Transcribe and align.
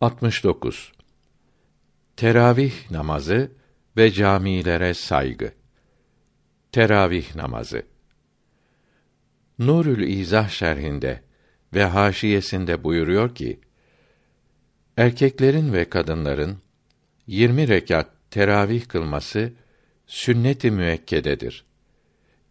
69. 0.00 0.92
Teravih 2.16 2.90
namazı 2.90 3.52
ve 3.96 4.10
camilere 4.10 4.94
saygı. 4.94 5.52
Teravih 6.72 7.34
namazı. 7.34 7.82
Nurül 9.58 10.08
İzah 10.08 10.48
şerhinde 10.48 11.22
ve 11.74 11.84
haşiyesinde 11.84 12.84
buyuruyor 12.84 13.34
ki: 13.34 13.60
Erkeklerin 14.96 15.72
ve 15.72 15.88
kadınların 15.90 16.58
20 17.26 17.68
rekat 17.68 18.10
teravih 18.30 18.88
kılması 18.88 19.52
sünnet-i 20.06 20.70
müekkededir. 20.70 21.64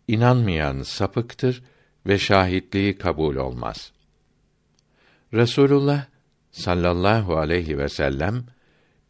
İnanmayan 0.08 0.82
sapıktır 0.82 1.64
ve 2.08 2.20
şahitliği 2.20 2.98
kabul 2.98 3.36
olmaz. 3.36 3.94
Resulullah 5.34 6.17
sallallahu 6.58 7.38
aleyhi 7.38 7.78
ve 7.78 7.90
sellem 7.90 8.44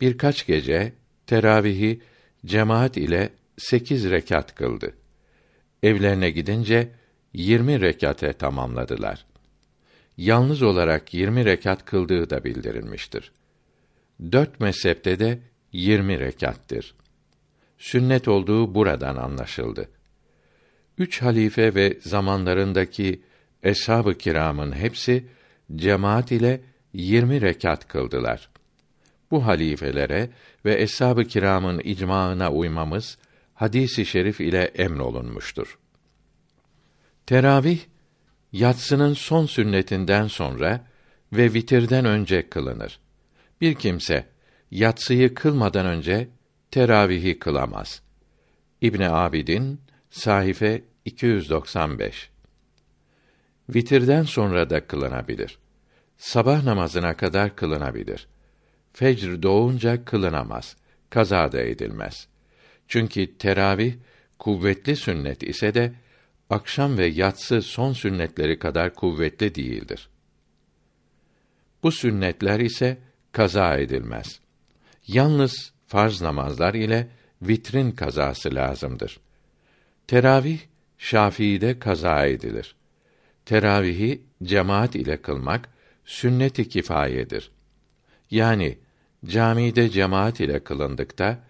birkaç 0.02 0.48
gece 0.48 0.94
teravihi 1.28 2.02
cemaat 2.46 2.98
ile 2.98 3.30
sekiz 3.58 4.10
rekat 4.10 4.56
kıldı. 4.56 4.94
Evlerine 5.84 6.30
gidince 6.30 6.90
yirmi 7.34 7.82
rekate 7.82 8.34
tamamladılar. 8.34 9.26
Yalnız 10.18 10.62
olarak 10.62 11.14
yirmi 11.14 11.46
rekat 11.46 11.86
kıldığı 11.86 12.30
da 12.30 12.44
bildirilmiştir. 12.44 13.32
Dört 14.32 14.60
mezhepte 14.60 15.20
de 15.20 15.40
yirmi 15.72 16.20
rekattır. 16.20 16.96
Sünnet 17.78 18.28
olduğu 18.28 18.76
buradan 18.76 19.16
anlaşıldı. 19.16 19.90
Üç 20.98 21.22
halife 21.22 21.76
ve 21.76 21.98
zamanlarındaki 22.02 23.22
eshab-ı 23.64 24.18
kiramın 24.18 24.72
hepsi 24.72 25.26
cemaat 25.76 26.32
ile 26.32 26.62
yirmi 26.98 27.42
rekat 27.42 27.88
kıldılar. 27.88 28.50
Bu 29.32 29.46
halifelere 29.46 30.30
ve 30.66 30.82
eshab-ı 30.82 31.24
kiramın 31.26 31.80
icmaına 31.80 32.52
uymamız 32.52 33.18
hadisi 33.54 34.06
şerif 34.06 34.42
ile 34.42 34.64
emrolunmuştur. 34.64 35.80
Teravih 37.26 37.80
yatsının 38.52 39.14
son 39.14 39.46
sünnetinden 39.46 40.28
sonra 40.28 40.88
ve 41.34 41.54
vitirden 41.54 42.06
önce 42.06 42.50
kılınır. 42.50 43.00
Bir 43.62 43.76
kimse 43.76 44.26
yatsıyı 44.72 45.34
kılmadan 45.34 45.86
önce 45.86 46.28
teravihi 46.72 47.40
kılamaz. 47.40 48.02
İbn 48.82 49.02
Abidin 49.02 49.82
sahife 50.10 50.84
295 51.06 52.30
Vitirden 53.70 54.24
sonra 54.24 54.70
da 54.70 54.88
kılınabilir. 54.88 55.58
Sabah 56.18 56.64
namazına 56.64 57.18
kadar 57.18 57.56
kılınabilir. 57.56 58.28
Fecr 58.94 59.42
doğunca 59.44 60.06
kılınamaz. 60.06 60.76
Kaza 61.10 61.52
da 61.52 61.62
edilmez. 61.62 62.28
Çünkü 62.88 63.38
teravih 63.38 63.94
kuvvetli 64.40 64.96
sünnet 64.96 65.44
ise 65.44 65.74
de 65.74 65.94
akşam 66.50 66.98
ve 66.98 67.06
yatsı 67.06 67.62
son 67.62 67.94
sünnetleri 67.94 68.60
kadar 68.60 68.94
kuvvetli 68.94 69.56
değildir. 69.56 70.10
Bu 71.84 71.92
sünnetler 71.92 72.60
ise 72.60 72.98
kaza 73.32 73.78
edilmez. 73.78 74.40
Yalnız 75.08 75.74
farz 75.88 76.22
namazlar 76.22 76.74
ile 76.74 77.08
vitrin 77.42 77.92
kazası 77.92 78.56
lazımdır. 78.56 79.20
Teravih 80.08 80.60
Şafii'de 80.98 81.80
kaza 81.80 82.26
edilir. 82.26 82.76
Teravihi 83.46 84.22
cemaat 84.44 84.96
ile 84.96 85.22
kılmak 85.22 85.70
sünnet-i 86.08 86.70
kifayedir. 86.70 87.52
Yani 88.32 88.78
camide 89.26 89.90
cemaat 89.90 90.40
ile 90.40 90.64
kılındıkta 90.64 91.44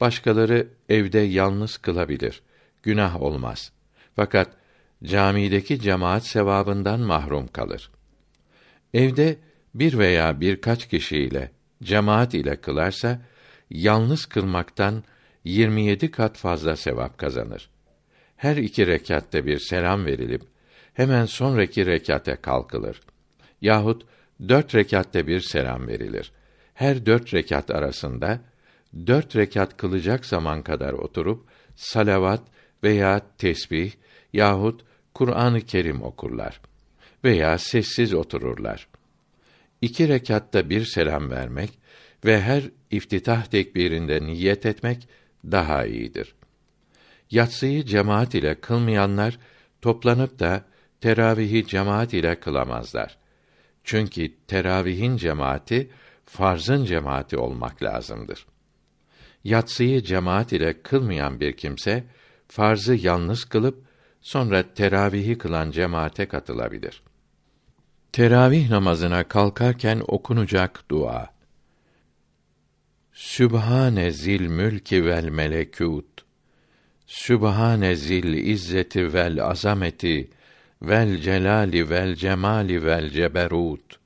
başkaları 0.00 0.68
evde 0.88 1.18
yalnız 1.18 1.76
kılabilir. 1.76 2.42
Günah 2.82 3.22
olmaz. 3.22 3.72
Fakat 4.16 4.56
camideki 5.04 5.80
cemaat 5.80 6.26
sevabından 6.26 7.00
mahrum 7.00 7.48
kalır. 7.48 7.90
Evde 8.94 9.36
bir 9.74 9.98
veya 9.98 10.40
birkaç 10.40 10.88
kişiyle 10.88 11.50
cemaat 11.82 12.34
ile 12.34 12.56
kılarsa 12.56 13.20
yalnız 13.70 14.26
kılmaktan 14.26 15.04
27 15.44 16.10
kat 16.10 16.36
fazla 16.36 16.76
sevap 16.76 17.18
kazanır. 17.18 17.70
Her 18.36 18.56
iki 18.56 18.86
rekatte 18.86 19.46
bir 19.46 19.58
selam 19.58 20.06
verilip 20.06 20.42
hemen 20.92 21.26
sonraki 21.26 21.86
rekate 21.86 22.36
kalkılır. 22.36 23.00
Yahut 23.64 24.06
dört 24.48 24.74
rekatte 24.74 25.26
bir 25.26 25.40
selam 25.40 25.88
verilir. 25.88 26.32
Her 26.74 27.06
dört 27.06 27.34
rekat 27.34 27.70
arasında 27.70 28.40
dört 29.06 29.36
rekat 29.36 29.76
kılacak 29.76 30.26
zaman 30.26 30.62
kadar 30.62 30.92
oturup 30.92 31.44
salavat 31.76 32.42
veya 32.82 33.20
tesbih 33.38 33.92
yahut 34.32 34.84
Kur'an-ı 35.14 35.60
Kerim 35.60 36.02
okurlar 36.02 36.60
veya 37.24 37.58
sessiz 37.58 38.14
otururlar. 38.14 38.88
İki 39.80 40.08
rekatta 40.08 40.70
bir 40.70 40.84
selam 40.84 41.30
vermek 41.30 41.70
ve 42.24 42.40
her 42.40 42.62
iftitah 42.90 43.44
tekbirinde 43.44 44.22
niyet 44.22 44.66
etmek 44.66 45.08
daha 45.44 45.86
iyidir. 45.86 46.34
Yatsıyı 47.30 47.84
cemaat 47.84 48.34
ile 48.34 48.60
kılmayanlar 48.60 49.38
toplanıp 49.82 50.38
da 50.38 50.64
teravihi 51.00 51.66
cemaat 51.66 52.14
ile 52.14 52.40
kılamazlar. 52.40 53.23
Çünkü 53.84 54.32
teravihin 54.46 55.16
cemaati 55.16 55.90
farzın 56.26 56.84
cemaati 56.84 57.36
olmak 57.36 57.82
lazımdır. 57.82 58.46
Yatsıyı 59.44 60.02
cemaat 60.02 60.52
ile 60.52 60.82
kılmayan 60.82 61.40
bir 61.40 61.56
kimse 61.56 62.04
farzı 62.48 62.94
yalnız 62.94 63.44
kılıp 63.44 63.84
sonra 64.20 64.74
teravihi 64.74 65.38
kılan 65.38 65.70
cemaate 65.70 66.28
katılabilir. 66.28 67.02
Teravih 68.12 68.70
namazına 68.70 69.28
kalkarken 69.28 70.02
okunacak 70.08 70.90
dua. 70.90 71.34
Sübhane 73.12 74.10
zil 74.10 74.46
mülki 74.46 75.06
vel 75.06 75.28
melekut. 75.28 76.24
Sübhane 77.06 77.94
zil 77.94 78.32
izzeti 78.32 79.12
vel 79.12 79.44
azameti 79.44 80.30
vel 80.82 81.20
celali 81.20 81.90
vel 81.90 82.14
cemali 82.14 82.84
vel 82.84 83.10
ceberut. 83.10 83.98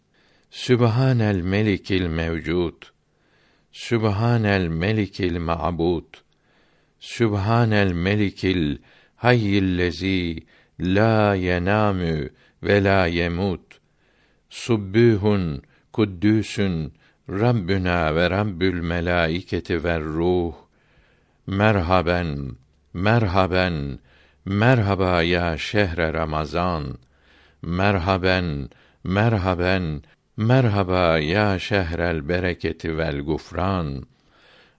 Sübhanel 0.50 1.42
melikil 1.42 2.08
mevcud. 2.08 2.82
Sübhanel 3.72 4.68
melikil 4.68 5.38
ma'bud. 5.38 6.14
Sübhanel 7.00 7.92
melikil 7.92 8.78
hayyillezî 9.16 10.46
la 10.80 11.34
yenamü 11.34 12.30
ve 12.62 12.84
la 12.84 13.06
yemut. 13.06 13.80
Subbuhun 14.50 15.62
kuddüsün 15.92 16.92
Rabbuna 17.28 18.14
ve 18.14 18.30
Rabbül 18.30 18.80
melaiketi 18.80 19.84
ve 19.84 20.00
ruh. 20.00 20.54
Merhaben, 21.46 22.56
merhaben, 22.92 23.98
merhaba 24.48 25.22
ya 25.22 25.58
şehre 25.58 26.12
Ramazan. 26.12 26.98
Merhaben, 27.62 28.68
merhaben, 29.04 30.02
merhaba 30.36 31.18
ya 31.18 31.58
şehrel 31.58 32.28
bereketi 32.28 32.98
vel 32.98 33.20
gufran. 33.20 34.02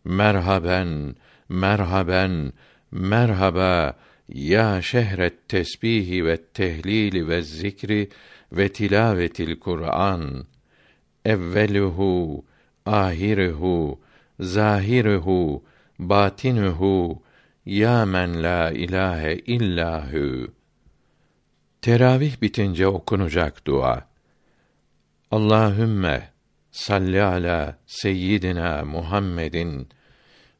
Merhaben, 0.03 1.15
merhaben, 1.49 2.53
merhaba 2.91 3.97
ya 4.29 4.81
şehret 4.81 5.49
tesbihi 5.49 6.25
ve 6.25 6.37
tehlili 6.37 7.27
ve 7.27 7.41
zikri 7.41 8.09
ve 8.51 8.69
tilavetil 8.69 9.59
Kur'an 9.59 10.45
evveluhu 11.25 12.45
ahiruhu 12.85 13.99
zahiruhu 14.39 15.63
batinuhu 15.99 17.21
ya 17.69 18.05
men 18.05 18.41
la 18.41 18.73
ilahe 18.73 19.45
illahu 19.45 20.49
Teravih 21.81 22.41
bitince 22.41 22.87
okunacak 22.87 23.65
dua. 23.65 24.09
Allahümme 25.31 26.29
salli 26.71 27.23
ala 27.23 27.77
seyyidina 27.85 28.85
Muhammedin 28.85 29.87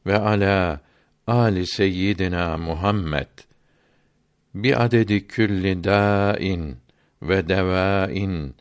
ve 0.06 0.18
ala 0.18 0.80
ali 1.26 1.66
seyyidina 1.66 2.56
Muhammed 2.56 3.28
bi 4.54 4.76
adedi 4.76 5.26
külli 5.26 5.84
dain 5.84 6.76
ve 7.22 7.48
devain 7.48 8.54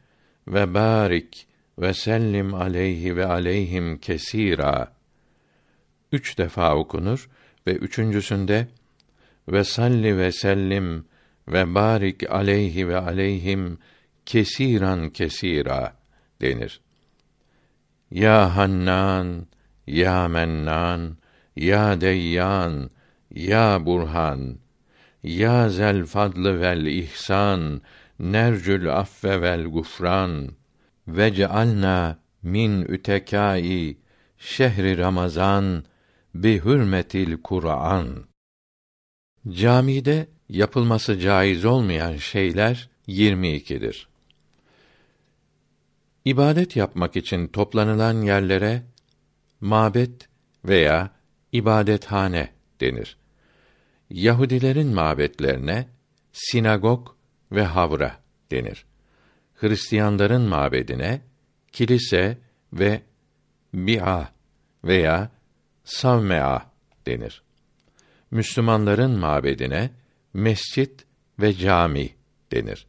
ve 0.48 0.74
barik 0.74 1.48
ve 1.80 1.94
sellim 1.94 2.54
aleyhi 2.54 3.16
ve 3.16 3.26
aleyhim 3.26 3.98
kesira. 3.98 4.94
Üç 6.12 6.38
defa 6.38 6.76
okunur 6.76 7.30
ve 7.68 7.72
üçüncüsünde 7.72 8.68
ve 9.48 9.64
salli 9.64 10.18
ve 10.18 10.32
sellim 10.32 11.06
ve 11.48 11.76
barik 11.76 12.32
aleyhi 12.32 12.88
ve 12.88 12.98
aleyhim 12.98 13.78
kesiran 14.26 15.10
kesira 15.10 15.94
denir. 16.42 16.82
Ya 18.12 18.56
Hannan, 18.56 19.48
Ya 19.88 20.28
Mennan, 20.28 21.18
Ya 21.56 22.02
Deyyan, 22.02 22.90
Ya 23.30 23.86
Burhan, 23.86 24.58
Ya 25.24 25.70
zel 25.70 26.06
fadlı 26.06 26.62
vel 26.62 26.86
ihsan, 26.86 27.82
nercül 28.20 28.98
affe 28.98 29.42
vel 29.42 29.64
gufran 29.64 30.52
ve 31.08 31.34
cealna 31.34 32.20
min 32.44 32.82
ütekai 32.82 33.98
şehri 34.38 34.98
Ramazan 34.98 35.84
bi 36.34 36.62
hürmetil 36.64 37.42
Kur'an. 37.42 38.26
Camide 39.50 40.28
yapılması 40.50 41.20
caiz 41.20 41.66
olmayan 41.66 42.16
şeyler 42.16 42.90
22'dir. 43.08 44.10
İbadet 46.26 46.76
yapmak 46.76 47.16
için 47.16 47.48
toplanılan 47.48 48.22
yerlere 48.22 48.84
mabet 49.62 50.30
veya 50.66 51.12
ibadethane 51.52 52.54
denir. 52.82 53.18
Yahudilerin 54.10 54.88
mabetlerine 54.88 55.88
sinagog 56.32 57.08
ve 57.52 57.64
havra 57.64 58.20
denir. 58.52 58.86
Hristiyanların 59.56 60.42
mabedine 60.42 61.22
kilise 61.72 62.38
ve 62.74 63.02
bi'a 63.74 64.30
veya 64.84 65.32
savmea 65.90 66.72
denir. 67.08 67.44
Müslümanların 68.32 69.12
mabedine 69.20 69.90
mescit 70.34 71.06
ve 71.40 71.54
cami 71.54 72.10
denir. 72.52 72.88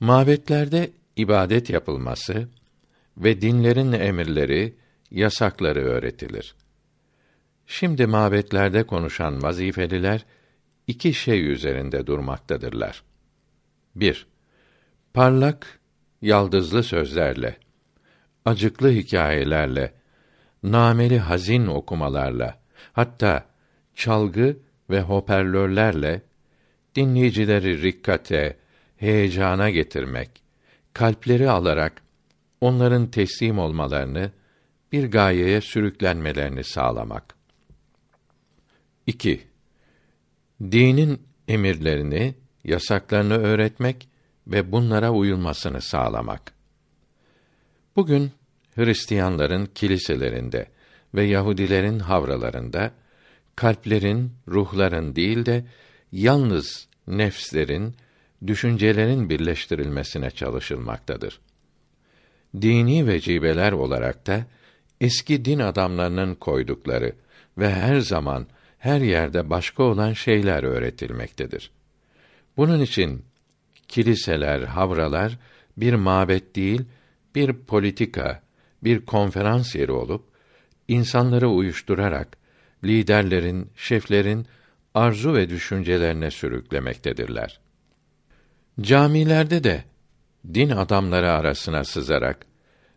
Mabetlerde 0.00 0.90
ibadet 1.16 1.70
yapılması 1.70 2.48
ve 3.16 3.40
dinlerin 3.40 3.92
emirleri, 3.92 4.74
yasakları 5.10 5.80
öğretilir. 5.80 6.54
Şimdi 7.66 8.06
mabetlerde 8.06 8.82
konuşan 8.86 9.42
vazifeliler 9.42 10.24
iki 10.86 11.14
şey 11.14 11.52
üzerinde 11.52 12.06
durmaktadırlar. 12.06 13.02
1. 13.94 14.26
Parlak, 15.14 15.80
yaldızlı 16.22 16.82
sözlerle, 16.82 17.56
acıklı 18.44 18.90
hikayelerle, 18.90 19.99
nameli 20.62 21.18
hazin 21.18 21.66
okumalarla, 21.66 22.58
hatta 22.92 23.46
çalgı 23.94 24.56
ve 24.90 25.00
hoparlörlerle 25.00 26.22
dinleyicileri 26.94 27.82
rikkate, 27.82 28.56
heyecana 28.96 29.70
getirmek, 29.70 30.42
kalpleri 30.92 31.50
alarak 31.50 32.02
onların 32.60 33.06
teslim 33.06 33.58
olmalarını, 33.58 34.32
bir 34.92 35.10
gayeye 35.10 35.60
sürüklenmelerini 35.60 36.64
sağlamak. 36.64 37.34
2. 39.06 39.46
Dinin 40.62 41.22
emirlerini, 41.48 42.34
yasaklarını 42.64 43.34
öğretmek 43.34 44.08
ve 44.46 44.72
bunlara 44.72 45.10
uyulmasını 45.10 45.80
sağlamak. 45.82 46.52
Bugün 47.96 48.30
Hristiyanların 48.80 49.66
kiliselerinde 49.66 50.66
ve 51.14 51.24
Yahudilerin 51.24 51.98
havralarında 51.98 52.90
kalplerin, 53.56 54.32
ruhların 54.48 55.16
değil 55.16 55.46
de 55.46 55.64
yalnız 56.12 56.88
nefslerin, 57.08 57.94
düşüncelerin 58.46 59.30
birleştirilmesine 59.30 60.30
çalışılmaktadır. 60.30 61.40
Dini 62.60 63.06
vecibeler 63.06 63.72
olarak 63.72 64.26
da 64.26 64.46
eski 65.00 65.44
din 65.44 65.58
adamlarının 65.58 66.34
koydukları 66.34 67.12
ve 67.58 67.70
her 67.70 67.98
zaman 67.98 68.46
her 68.78 69.00
yerde 69.00 69.50
başka 69.50 69.82
olan 69.82 70.12
şeyler 70.12 70.62
öğretilmektedir. 70.62 71.70
Bunun 72.56 72.80
için 72.80 73.24
kiliseler, 73.88 74.60
havralar 74.60 75.38
bir 75.76 75.94
mabet 75.94 76.56
değil, 76.56 76.82
bir 77.34 77.52
politika, 77.52 78.42
bir 78.84 79.06
konferans 79.06 79.74
yeri 79.74 79.92
olup 79.92 80.24
insanları 80.88 81.48
uyuşturarak 81.48 82.36
liderlerin, 82.84 83.70
şeflerin 83.76 84.46
arzu 84.94 85.34
ve 85.34 85.50
düşüncelerine 85.50 86.30
sürüklemektedirler. 86.30 87.60
Camilerde 88.80 89.64
de 89.64 89.84
din 90.54 90.70
adamları 90.70 91.32
arasına 91.32 91.84
sızarak 91.84 92.46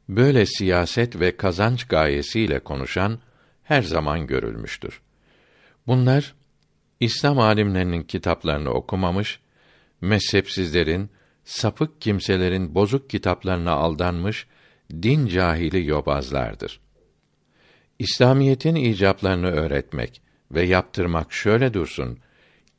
böyle 0.10 0.46
siyaset 0.46 1.20
ve 1.20 1.38
kazanç 1.38 1.88
gayesiyle 1.88 2.60
konuşan 2.60 3.20
her 3.64 3.82
zaman 3.82 4.28
görülmüştür. 4.28 5.02
Bunlar 5.88 6.34
İslam 7.00 7.40
alimlerinin 7.40 8.04
kitaplarını 8.04 8.70
okumamış, 8.70 9.40
mezhepsizlerin, 10.02 11.10
sapık 11.44 12.02
kimselerin 12.02 12.76
bozuk 12.76 13.10
kitaplarına 13.10 13.72
aldanmış 13.72 14.48
din 14.92 15.28
cahili 15.28 15.86
yobazlardır. 15.86 16.80
İslamiyetin 18.00 18.76
icaplarını 18.76 19.52
öğretmek 19.52 20.22
ve 20.52 20.64
yaptırmak 20.64 21.34
şöyle 21.34 21.74
dursun, 21.74 22.20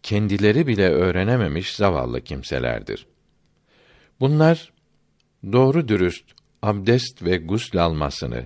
kendileri 0.03 0.67
bile 0.67 0.91
öğrenememiş 0.91 1.75
zavallı 1.75 2.21
kimselerdir. 2.21 3.07
Bunlar 4.21 4.73
doğru 5.53 5.89
dürüst 5.89 6.25
abdest 6.63 7.23
ve 7.23 7.37
gusl 7.37 7.77
almasını, 7.77 8.45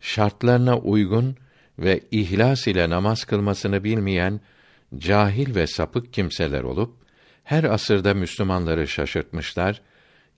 şartlarına 0.00 0.78
uygun 0.78 1.36
ve 1.78 2.00
ihlas 2.10 2.66
ile 2.66 2.90
namaz 2.90 3.24
kılmasını 3.24 3.84
bilmeyen 3.84 4.40
cahil 4.98 5.54
ve 5.54 5.66
sapık 5.66 6.12
kimseler 6.12 6.62
olup 6.62 6.94
her 7.44 7.64
asırda 7.64 8.14
Müslümanları 8.14 8.88
şaşırtmışlar, 8.88 9.82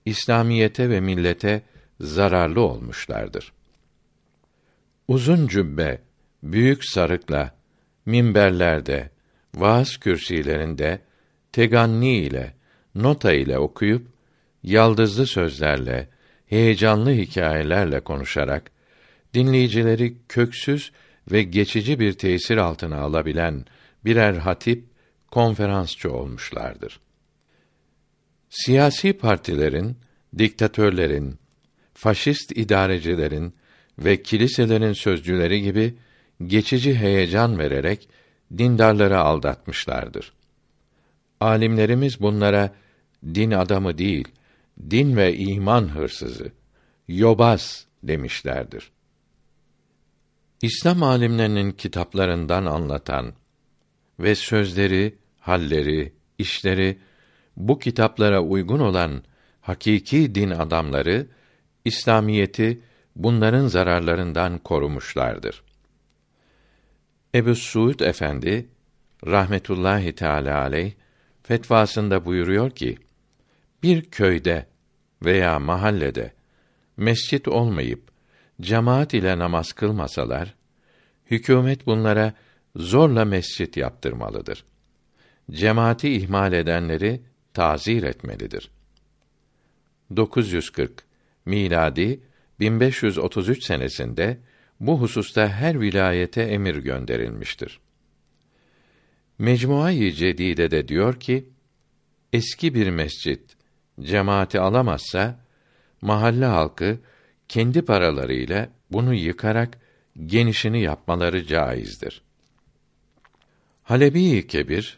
İslamiyete 0.05 0.89
ve 0.89 1.01
millete 1.01 1.61
zararlı 1.99 2.61
olmuşlardır. 2.61 3.53
Uzun 5.07 5.47
cübbe, 5.47 6.01
büyük 6.43 6.85
sarıkla 6.85 7.55
minberlerde, 8.05 9.09
vaaz 9.55 9.97
kürsülerinde 9.97 10.99
teganni 11.51 12.17
ile, 12.17 12.53
nota 12.95 13.33
ile 13.33 13.57
okuyup 13.59 14.07
yaldızlı 14.63 15.27
sözlerle, 15.27 16.09
heyecanlı 16.45 17.11
hikayelerle 17.11 17.99
konuşarak 17.99 18.71
dinleyicileri 19.33 20.17
köksüz 20.29 20.91
ve 21.31 21.43
geçici 21.43 21.99
bir 21.99 22.13
tesir 22.13 22.57
altına 22.57 22.97
alabilen 22.97 23.65
birer 24.05 24.33
hatip, 24.33 24.83
konferansçı 25.31 26.11
olmuşlardır. 26.11 26.99
Siyasi 28.49 29.13
partilerin, 29.13 29.97
diktatörlerin, 30.37 31.39
faşist 31.97 32.51
idarecilerin 32.57 33.53
ve 33.99 34.23
kiliselerin 34.23 34.93
sözcüleri 34.93 35.61
gibi 35.61 35.95
geçici 36.47 36.95
heyecan 36.95 37.59
vererek 37.59 38.09
dindarları 38.57 39.19
aldatmışlardır. 39.19 40.33
Alimlerimiz 41.39 42.21
bunlara 42.21 42.73
din 43.25 43.51
adamı 43.51 43.97
değil, 43.97 44.27
din 44.89 45.15
ve 45.15 45.37
iman 45.37 45.95
hırsızı, 45.95 46.51
yobaz 47.07 47.85
demişlerdir. 48.03 48.91
İslam 50.61 51.03
alimlerinin 51.03 51.71
kitaplarından 51.71 52.65
anlatan 52.65 53.33
ve 54.19 54.35
sözleri, 54.35 55.15
halleri, 55.39 56.13
işleri 56.37 56.99
bu 57.55 57.79
kitaplara 57.79 58.41
uygun 58.41 58.79
olan 58.79 59.23
hakiki 59.61 60.35
din 60.35 60.49
adamları 60.49 61.27
İslamiyeti 61.87 62.81
bunların 63.15 63.67
zararlarından 63.67 64.57
korumuşlardır. 64.57 65.63
Ebu 67.35 67.55
Suud 67.55 67.99
Efendi 67.99 68.69
rahmetullahi 69.25 70.15
teala 70.15 70.61
aleyh 70.61 70.91
fetvasında 71.43 72.25
buyuruyor 72.25 72.71
ki 72.71 72.97
bir 73.83 74.01
köyde 74.05 74.65
veya 75.25 75.59
mahallede 75.59 76.33
mescit 76.97 77.47
olmayıp 77.47 78.01
cemaat 78.61 79.13
ile 79.13 79.39
namaz 79.39 79.73
kılmasalar 79.73 80.55
hükümet 81.31 81.85
bunlara 81.85 82.33
zorla 82.75 83.25
mescit 83.25 83.77
yaptırmalıdır. 83.77 84.65
Cemaati 85.51 86.13
ihmal 86.13 86.53
edenleri 86.53 87.21
tazir 87.53 88.03
etmelidir. 88.03 88.71
940 90.15 91.06
miladi 91.47 92.19
1533 92.59 93.63
senesinde 93.63 94.37
bu 94.79 95.01
hususta 95.01 95.47
her 95.47 95.81
vilayete 95.81 96.41
emir 96.41 96.75
gönderilmiştir. 96.75 97.79
Mecmuayı 99.39 100.11
Cedide 100.11 100.71
de 100.71 100.87
diyor 100.87 101.19
ki, 101.19 101.49
eski 102.33 102.73
bir 102.73 102.89
mescit 102.89 103.41
cemaati 104.01 104.59
alamazsa 104.59 105.39
mahalle 106.01 106.45
halkı 106.45 106.99
kendi 107.47 107.81
paralarıyla 107.81 108.69
bunu 108.91 109.13
yıkarak 109.13 109.77
genişini 110.25 110.81
yapmaları 110.81 111.45
caizdir. 111.45 112.21
Halebi 113.83 114.47
Kebir 114.47 114.97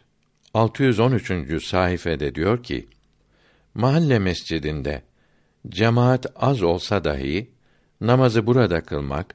613. 0.54 1.64
sayfede 1.64 2.34
diyor 2.34 2.62
ki: 2.62 2.88
Mahalle 3.74 4.18
mescidinde 4.18 5.02
cemaat 5.68 6.26
az 6.36 6.62
olsa 6.62 7.04
dahi 7.04 7.50
namazı 8.00 8.46
burada 8.46 8.80
kılmak 8.80 9.34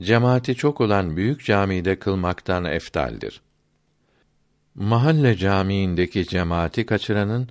cemaati 0.00 0.54
çok 0.54 0.80
olan 0.80 1.16
büyük 1.16 1.44
camide 1.44 1.98
kılmaktan 1.98 2.64
eftaldir. 2.64 3.40
Mahalle 4.74 5.36
camiindeki 5.36 6.26
cemaati 6.26 6.86
kaçıranın 6.86 7.48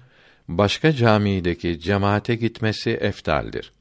başka 0.47 0.93
camideki 0.93 1.79
cemaate 1.79 2.35
gitmesi 2.35 2.89
eftaldir. 2.89 3.73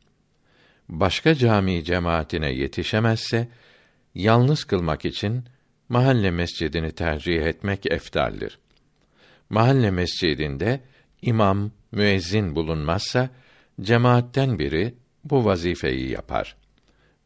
Başka 0.89 1.35
cami 1.35 1.85
cemaatine 1.85 2.53
yetişemezse 2.53 3.49
yalnız 4.15 4.65
kılmak 4.65 5.05
için 5.05 5.45
mahalle 5.89 6.31
mescidini 6.31 6.93
tercih 6.93 7.43
etmek 7.43 7.93
eftaldir. 7.93 8.59
Mahalle 9.51 9.91
mescidinde 9.91 10.81
imam, 11.23 11.71
müezzin 11.93 12.55
bulunmazsa 12.55 13.31
cemaatten 13.81 14.59
biri 14.59 14.95
bu 15.25 15.45
vazifeyi 15.45 16.11
yapar. 16.11 16.57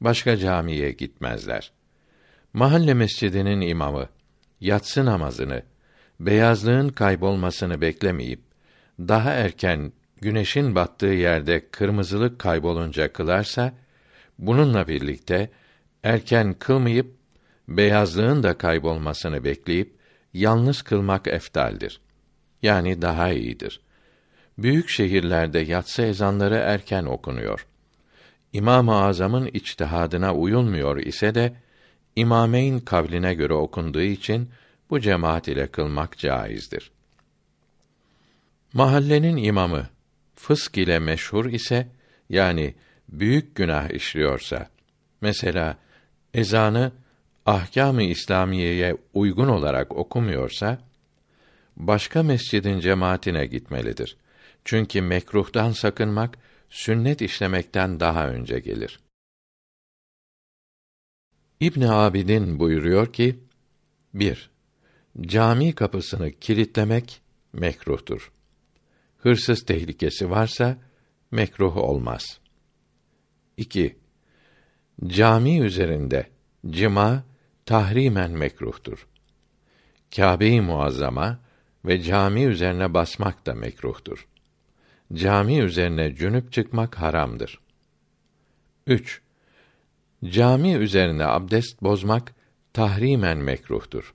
Başka 0.00 0.36
camiye 0.36 0.92
gitmezler. 0.92 1.72
Mahalle 2.52 2.94
mescidinin 2.94 3.60
imamı 3.60 4.08
yatsı 4.60 5.04
namazını 5.04 5.62
beyazlığın 6.20 6.88
kaybolmasını 6.88 7.80
beklemeyip 7.80 8.40
daha 8.98 9.32
erken 9.32 9.92
güneşin 10.20 10.74
battığı 10.74 11.06
yerde 11.06 11.70
kırmızılık 11.70 12.38
kaybolunca 12.38 13.12
kılarsa 13.12 13.72
bununla 14.38 14.88
birlikte 14.88 15.50
erken 16.02 16.54
kılmayıp 16.54 17.14
beyazlığın 17.68 18.42
da 18.42 18.58
kaybolmasını 18.58 19.44
bekleyip 19.44 19.96
yalnız 20.34 20.82
kılmak 20.82 21.26
eftaldir. 21.26 22.00
Yani 22.62 23.02
daha 23.02 23.32
iyidir. 23.32 23.80
Büyük 24.58 24.88
şehirlerde 24.88 25.58
yatsı 25.58 26.02
ezanları 26.02 26.54
erken 26.54 27.04
okunuyor. 27.04 27.66
İmam-ı 28.52 29.04
Azam'ın 29.04 29.46
içtihadına 29.46 30.34
uyulmuyor 30.34 30.96
ise 30.96 31.34
de 31.34 31.52
İmameyn 32.16 32.78
kavline 32.78 33.34
göre 33.34 33.54
okunduğu 33.54 34.02
için 34.02 34.50
bu 34.90 35.00
cemaat 35.00 35.48
ile 35.48 35.66
kılmak 35.66 36.18
caizdir. 36.18 36.90
Mahallenin 38.72 39.36
imamı 39.36 39.86
fısk 40.34 40.78
ile 40.78 40.98
meşhur 40.98 41.46
ise 41.46 41.88
yani 42.28 42.74
büyük 43.08 43.54
günah 43.54 43.90
işliyorsa 43.90 44.68
mesela 45.20 45.76
ezanı 46.34 46.92
ahkâm-ı 47.46 48.02
İslamiyeye 48.02 48.96
uygun 49.14 49.48
olarak 49.48 49.96
okumuyorsa 49.96 50.78
başka 51.76 52.22
mescidin 52.22 52.80
cemaatine 52.80 53.46
gitmelidir. 53.46 54.16
Çünkü 54.64 55.02
mekruhtan 55.02 55.72
sakınmak 55.72 56.38
sünnet 56.70 57.22
işlemekten 57.22 58.00
daha 58.00 58.28
önce 58.28 58.58
gelir. 58.60 59.00
İbn 61.60 61.82
Abidin 61.82 62.58
buyuruyor 62.58 63.12
ki: 63.12 63.38
1. 64.14 64.50
Cami 65.20 65.74
kapısını 65.74 66.32
kilitlemek 66.32 67.22
mekruhtur. 67.52 68.32
Hırsız 69.18 69.64
tehlikesi 69.64 70.30
varsa 70.30 70.78
mekruh 71.30 71.76
olmaz. 71.76 72.40
2. 73.56 73.98
Cami 75.06 75.60
üzerinde 75.60 76.26
cima 76.70 77.24
tahrimen 77.66 78.30
mekruhtur. 78.30 79.06
Kâbe-i 80.16 80.60
Muazzama 80.60 81.40
ve 81.84 82.02
cami 82.02 82.44
üzerine 82.44 82.94
basmak 82.94 83.46
da 83.46 83.54
mekruhtur. 83.54 84.26
Cami 85.14 85.58
üzerine 85.58 86.14
cünüp 86.14 86.52
çıkmak 86.52 87.00
haramdır. 87.00 87.60
3. 88.86 89.20
Cami 90.24 90.74
üzerine 90.74 91.24
abdest 91.24 91.82
bozmak 91.82 92.34
tahrimen 92.72 93.38
mekruhtur. 93.38 94.14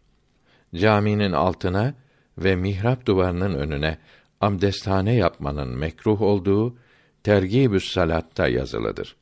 Caminin 0.75 1.31
altına 1.31 1.93
ve 2.37 2.55
mihrap 2.55 3.05
duvarının 3.05 3.55
önüne 3.55 3.97
abdesthane 4.41 5.15
yapmanın 5.15 5.77
mekruh 5.77 6.21
olduğu 6.21 6.77
Tergibü's 7.23 7.91
Salat'ta 7.91 8.47
yazılıdır. 8.47 9.15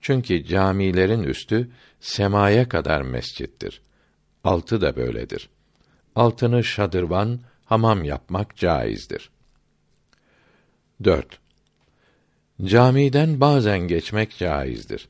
Çünkü 0.00 0.44
camilerin 0.44 1.22
üstü 1.22 1.70
semaya 2.00 2.68
kadar 2.68 3.02
mescittir. 3.02 3.82
Altı 4.44 4.80
da 4.80 4.96
böyledir. 4.96 5.50
Altını 6.14 6.64
şadırvan, 6.64 7.40
hamam 7.64 8.04
yapmak 8.04 8.56
caizdir. 8.56 9.33
4. 11.04 11.38
Camiden 12.64 13.40
bazen 13.40 13.78
geçmek 13.78 14.36
caizdir. 14.38 15.08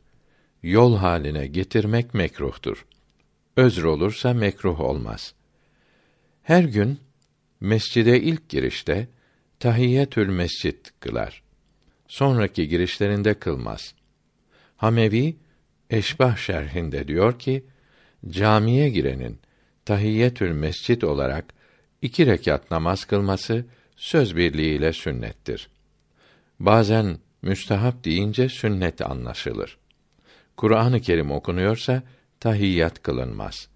Yol 0.63 0.97
haline 0.97 1.47
getirmek 1.47 2.15
mekruhtur. 2.15 2.87
Özr 3.57 3.85
olursa 3.85 4.35
mekruh 4.35 4.81
olmaz. 4.81 5.35
Her 6.43 6.65
gün 6.65 6.99
mescide 7.61 8.21
ilk 8.21 8.49
girişte 8.49 9.09
tahiyyetül 9.61 10.29
mescid 10.29 10.87
kılar. 11.01 11.43
Sonraki 12.09 12.69
girişlerinde 12.69 13.35
kılmaz. 13.35 13.95
Hamevi 14.77 15.37
Eşbah 15.91 16.37
şerhinde 16.37 17.09
diyor 17.09 17.39
ki, 17.39 17.65
camiye 18.31 18.89
girenin 18.89 19.39
tahiyyetül 19.85 20.53
mescid 20.53 21.03
olarak 21.03 21.45
iki 22.03 22.27
rekat 22.27 22.71
namaz 22.71 23.05
kılması 23.05 23.65
söz 23.97 24.37
birliğiyle 24.37 24.93
sünnettir. 24.93 25.69
Bazen 26.61 27.19
müstahap 27.43 28.05
deyince 28.05 28.49
sünnet 28.49 29.03
anlaşılır. 29.03 29.79
Kur'an-ı 30.57 31.01
Kerim 31.01 31.31
okunuyorsa 31.31 32.03
tahiyyat 32.41 33.03
kılınmaz. 33.03 33.69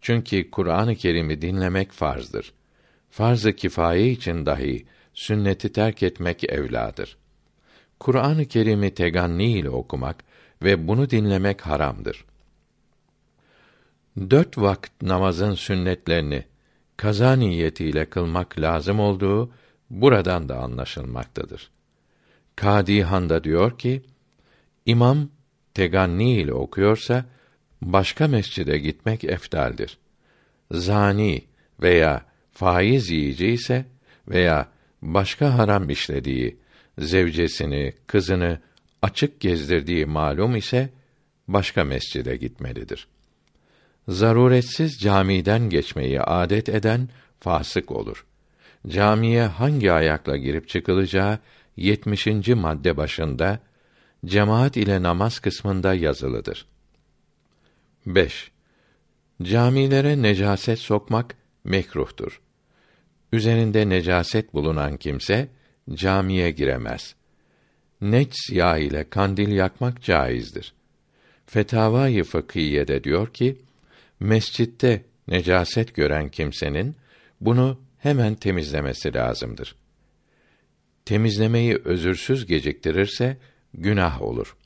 Çünkü 0.00 0.50
Kur'an-ı 0.50 0.96
Kerim'i 0.96 1.42
dinlemek 1.42 1.92
farzdır. 1.92 2.52
Farz-ı 3.10 3.52
kifaye 3.52 4.10
için 4.10 4.46
dahi 4.46 4.86
sünneti 5.14 5.72
terk 5.72 6.02
etmek 6.02 6.44
evladır. 6.44 7.16
Kur'an-ı 8.00 8.44
Kerim'i 8.44 8.94
teganni 8.94 9.52
ile 9.52 9.70
okumak 9.70 10.24
ve 10.62 10.88
bunu 10.88 11.10
dinlemek 11.10 11.60
haramdır. 11.60 12.24
Dört 14.30 14.58
vakit 14.58 15.02
namazın 15.02 15.54
sünnetlerini 15.54 16.44
kaza 16.96 17.32
niyetiyle 17.32 18.10
kılmak 18.10 18.58
lazım 18.58 19.00
olduğu 19.00 19.50
buradan 19.90 20.48
da 20.48 20.58
anlaşılmaktadır. 20.58 21.70
Kadi 22.60 23.02
Handa 23.02 23.44
diyor 23.44 23.78
ki, 23.78 24.02
imam 24.86 25.28
teganni 25.74 26.32
ile 26.32 26.52
okuyorsa, 26.52 27.24
başka 27.82 28.28
mescide 28.28 28.78
gitmek 28.78 29.24
eftaldir. 29.24 29.98
Zani 30.70 31.44
veya 31.82 32.24
faiz 32.52 33.10
yiyici 33.10 33.46
ise 33.46 33.84
veya 34.28 34.68
başka 35.02 35.58
haram 35.58 35.90
işlediği, 35.90 36.56
zevcesini, 36.98 37.92
kızını 38.06 38.58
açık 39.02 39.40
gezdirdiği 39.40 40.06
malum 40.06 40.56
ise 40.56 40.88
başka 41.48 41.84
mescide 41.84 42.36
gitmelidir. 42.36 43.08
Zaruretsiz 44.08 44.98
camiden 44.98 45.70
geçmeyi 45.70 46.22
adet 46.22 46.68
eden 46.68 47.08
fasık 47.40 47.90
olur. 47.90 48.26
Camiye 48.88 49.42
hangi 49.42 49.92
ayakla 49.92 50.36
girip 50.36 50.68
çıkılacağı 50.68 51.38
70. 51.78 52.26
madde 52.48 52.96
başında 52.96 53.60
cemaat 54.26 54.76
ile 54.76 55.02
namaz 55.02 55.38
kısmında 55.38 55.94
yazılıdır. 55.94 56.66
5. 58.06 58.50
Camilere 59.42 60.22
necaset 60.22 60.78
sokmak 60.78 61.36
mekruhtur. 61.64 62.40
Üzerinde 63.32 63.88
necaset 63.88 64.54
bulunan 64.54 64.96
kimse 64.96 65.48
camiye 65.94 66.50
giremez. 66.50 67.14
Necs 68.00 68.50
yağ 68.50 68.78
ile 68.78 69.10
kandil 69.10 69.48
yakmak 69.48 70.02
caizdir. 70.02 70.74
Fetavai 71.46 72.22
Fıkhiye 72.22 72.88
de 72.88 73.04
diyor 73.04 73.32
ki, 73.32 73.58
mescitte 74.20 75.04
necaset 75.28 75.94
gören 75.94 76.28
kimsenin 76.28 76.96
bunu 77.40 77.80
hemen 77.98 78.34
temizlemesi 78.34 79.14
lazımdır. 79.14 79.76
Temizlemeyi 81.08 81.80
özürsüz 81.84 82.46
geciktirirse 82.46 83.36
günah 83.74 84.22
olur. 84.22 84.56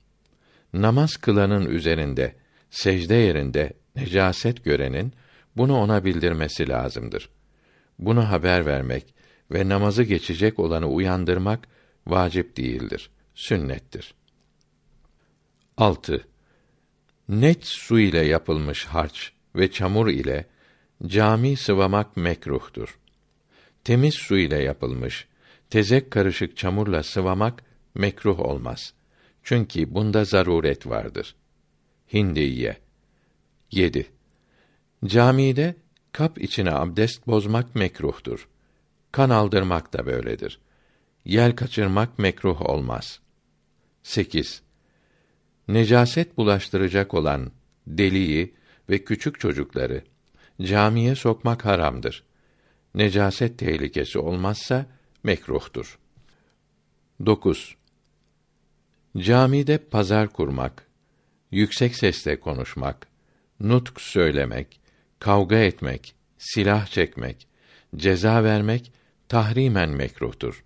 Namaz 0.73 1.17
kılanın 1.17 1.67
üzerinde 1.67 2.35
secde 2.71 3.15
yerinde 3.15 3.73
necaset 3.97 4.65
görenin 4.65 5.13
bunu 5.57 5.79
ona 5.79 6.05
bildirmesi 6.05 6.69
lazımdır. 6.69 7.29
Bunu 7.99 8.31
haber 8.31 8.67
vermek 8.67 9.15
ve 9.51 9.69
namazı 9.69 10.03
geçecek 10.03 10.59
olanı 10.59 10.89
uyandırmak 10.89 11.69
vacip 12.07 12.57
değildir, 12.57 13.11
sünnettir. 13.35 14.15
6. 15.77 16.27
Net 17.29 17.67
su 17.67 17.99
ile 17.99 18.27
yapılmış 18.27 18.85
harç 18.85 19.33
ve 19.57 19.71
çamur 19.71 20.09
ile 20.09 20.47
cami 21.07 21.57
sıvamak 21.57 22.17
mekruhtur. 22.17 22.99
Temiz 23.85 24.15
su 24.15 24.39
ile 24.39 24.63
yapılmış 24.63 25.27
tezek 25.73 26.11
karışık 26.11 26.57
çamurla 26.57 27.03
sıvamak 27.03 27.63
mekruh 27.95 28.41
olmaz. 28.41 28.95
Çünkü 29.43 29.95
bunda 29.95 30.25
zaruret 30.25 30.87
vardır. 30.87 31.35
Hindiye 32.13 32.77
7. 33.71 34.07
Camide 35.05 35.75
kap 36.13 36.43
içine 36.43 36.73
abdest 36.73 37.27
bozmak 37.27 37.75
mekruhtur. 37.75 38.49
Kan 39.13 39.31
aldırmak 39.31 39.93
da 39.93 40.07
böyledir. 40.07 40.61
Yel 41.25 41.57
kaçırmak 41.57 42.19
mekruh 42.19 42.63
olmaz. 42.63 43.21
8. 44.03 44.63
Necaset 45.69 46.37
bulaştıracak 46.37 47.15
olan 47.15 47.51
deliyi 47.87 48.55
ve 48.91 49.05
küçük 49.05 49.41
çocukları 49.41 50.05
camiye 50.63 51.15
sokmak 51.15 51.65
haramdır. 51.65 52.25
Necaset 52.95 53.59
tehlikesi 53.59 54.19
olmazsa 54.19 54.87
mekruhtur. 55.23 55.99
9. 57.27 57.77
Camide 59.17 59.79
pazar 59.79 60.29
kurmak, 60.29 60.87
yüksek 61.51 61.97
sesle 61.97 62.41
konuşmak, 62.41 63.07
nutk 63.61 64.01
söylemek, 64.01 64.81
kavga 65.19 65.57
etmek, 65.57 66.15
silah 66.39 66.87
çekmek, 66.87 67.49
ceza 67.97 68.45
vermek 68.45 68.93
tahrimen 69.29 69.91
mekruhtur. 69.91 70.65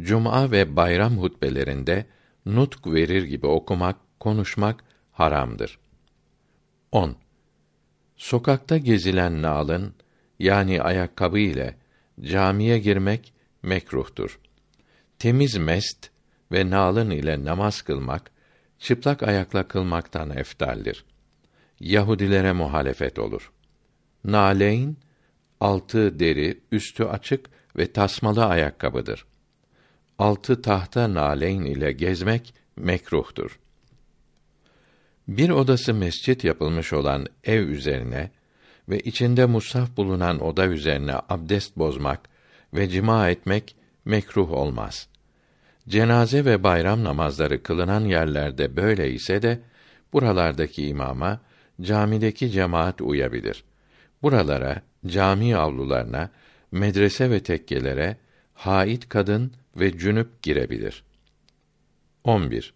Cuma 0.00 0.50
ve 0.50 0.76
bayram 0.76 1.18
hutbelerinde 1.18 2.06
nutk 2.46 2.86
verir 2.86 3.22
gibi 3.22 3.46
okumak, 3.46 3.96
konuşmak 4.20 4.84
haramdır. 5.12 5.78
10. 6.92 7.16
Sokakta 8.16 8.78
gezilen 8.78 9.42
nalın 9.42 9.94
yani 10.38 10.82
ayakkabı 10.82 11.38
ile 11.38 11.76
camiye 12.20 12.78
girmek 12.78 13.32
mekruhtur. 13.62 14.38
Temiz 15.18 15.56
mest 15.56 16.10
ve 16.52 16.70
nalın 16.70 17.10
ile 17.10 17.44
namaz 17.44 17.82
kılmak 17.82 18.30
çıplak 18.78 19.22
ayakla 19.22 19.68
kılmaktan 19.68 20.30
eftaldir. 20.30 21.04
Yahudilere 21.80 22.52
muhalefet 22.52 23.18
olur. 23.18 23.52
Naleyn 24.24 24.96
altı 25.60 26.20
deri, 26.20 26.60
üstü 26.72 27.04
açık 27.04 27.50
ve 27.76 27.92
tasmalı 27.92 28.44
ayakkabıdır. 28.44 29.26
Altı 30.18 30.62
tahta 30.62 31.14
naleyn 31.14 31.64
ile 31.64 31.92
gezmek 31.92 32.54
mekruhtur. 32.76 33.58
Bir 35.28 35.50
odası 35.50 35.94
mescit 35.94 36.44
yapılmış 36.44 36.92
olan 36.92 37.26
ev 37.44 37.68
üzerine 37.68 38.30
ve 38.88 39.00
içinde 39.00 39.46
musaf 39.46 39.96
bulunan 39.96 40.40
oda 40.44 40.66
üzerine 40.66 41.14
abdest 41.28 41.76
bozmak 41.76 42.28
ve 42.74 42.88
cima 42.88 43.30
etmek 43.30 43.76
mekruh 44.04 44.52
olmaz. 44.52 45.08
Cenaze 45.88 46.44
ve 46.44 46.62
bayram 46.62 47.04
namazları 47.04 47.62
kılınan 47.62 48.04
yerlerde 48.04 48.76
böyle 48.76 49.10
ise 49.10 49.42
de 49.42 49.60
buralardaki 50.12 50.86
imama 50.86 51.40
camideki 51.80 52.50
cemaat 52.50 53.00
uyabilir. 53.00 53.64
Buralara, 54.22 54.82
cami 55.06 55.56
avlularına, 55.56 56.30
medrese 56.72 57.30
ve 57.30 57.42
tekkelere 57.42 58.16
hait 58.54 59.08
kadın 59.08 59.52
ve 59.76 59.98
cünüp 59.98 60.42
girebilir. 60.42 61.04
11. 62.24 62.74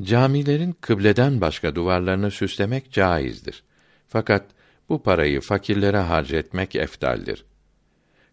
Camilerin 0.00 0.76
kıbleden 0.80 1.40
başka 1.40 1.74
duvarlarını 1.74 2.30
süslemek 2.30 2.92
caizdir. 2.92 3.62
Fakat 4.08 4.46
bu 4.88 5.02
parayı 5.02 5.40
fakirlere 5.40 5.98
harcetmek 5.98 6.76
eftaldir. 6.76 7.44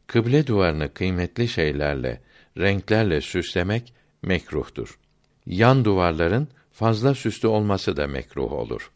Kıble 0.08 0.48
duvarını 0.48 0.94
kıymetli 0.94 1.48
şeylerle, 1.48 2.22
renklerle 2.58 3.22
süslemek 3.22 3.94
mekruhtur. 4.22 5.00
Yan 5.46 5.86
duvarların 5.86 6.48
fazla 6.72 7.16
süslü 7.16 7.48
olması 7.48 7.98
da 7.98 8.08
mekruh 8.08 8.52
olur. 8.52 8.92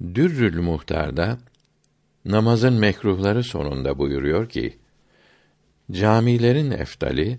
Dürrül 0.00 0.60
Muhtar'da 0.60 1.38
namazın 2.24 2.74
mekruhları 2.74 3.44
sonunda 3.44 3.98
buyuruyor 3.98 4.48
ki: 4.48 4.78
Camilerin 5.90 6.70
eftali 6.70 7.38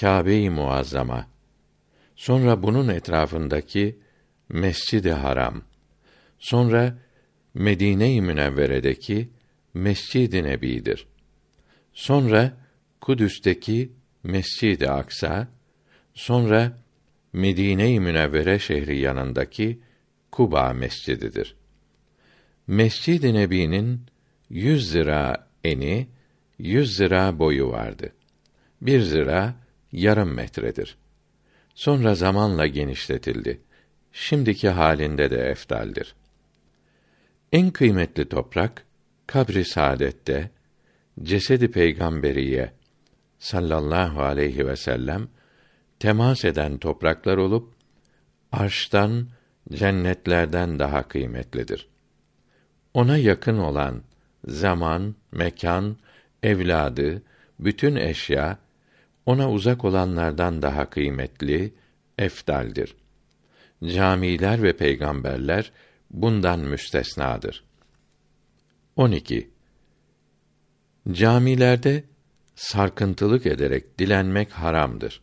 Kâbe-i 0.00 0.50
Muazzama. 0.50 1.26
Sonra 2.16 2.62
bunun 2.62 2.88
etrafındaki 2.88 3.98
Mescid-i 4.48 5.12
Haram. 5.12 5.62
Sonra 6.38 6.98
Medine-i 7.54 8.20
Münevvere'deki 8.22 9.35
Mescid-i 9.76 10.44
Nebi'dir. 10.44 11.06
Sonra 11.92 12.56
Kudüs'teki 13.00 13.92
Mescid-i 14.22 14.90
Aksa, 14.90 15.48
sonra 16.14 16.78
Medine-i 17.32 18.00
Münevvere 18.00 18.58
şehri 18.58 18.98
yanındaki 18.98 19.80
Kuba 20.32 20.72
Mescididir. 20.72 21.56
Mescid-i 22.66 23.34
Nebi'nin 23.34 24.00
yüz 24.50 24.90
zira 24.90 25.48
eni, 25.64 26.06
yüz 26.58 26.96
zira 26.96 27.38
boyu 27.38 27.68
vardı. 27.68 28.12
Bir 28.82 29.00
zira 29.00 29.54
yarım 29.92 30.34
metredir. 30.34 30.96
Sonra 31.74 32.14
zamanla 32.14 32.66
genişletildi. 32.66 33.60
Şimdiki 34.12 34.68
halinde 34.68 35.30
de 35.30 35.36
eftaldir. 35.36 36.14
En 37.52 37.70
kıymetli 37.70 38.28
toprak 38.28 38.85
kabri 39.26 39.64
saadette 39.64 40.50
cesedi 41.22 41.70
peygamberiye 41.70 42.72
sallallahu 43.38 44.22
aleyhi 44.22 44.66
ve 44.66 44.76
sellem 44.76 45.28
temas 45.98 46.44
eden 46.44 46.78
topraklar 46.78 47.36
olup 47.36 47.74
arştan 48.52 49.28
cennetlerden 49.72 50.78
daha 50.78 51.08
kıymetlidir. 51.08 51.88
Ona 52.94 53.16
yakın 53.16 53.58
olan 53.58 54.02
zaman, 54.44 55.14
mekan, 55.32 55.96
evladı, 56.42 57.22
bütün 57.58 57.96
eşya 57.96 58.58
ona 59.26 59.50
uzak 59.50 59.84
olanlardan 59.84 60.62
daha 60.62 60.90
kıymetli, 60.90 61.74
efdaldir. 62.18 62.96
Camiler 63.84 64.62
ve 64.62 64.76
peygamberler 64.76 65.72
bundan 66.10 66.60
müstesnadır. 66.60 67.64
12. 68.96 69.50
Camilerde 71.12 72.04
sarkıntılık 72.54 73.46
ederek 73.46 73.98
dilenmek 73.98 74.52
haramdır. 74.52 75.20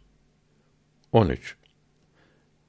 13. 1.12 1.56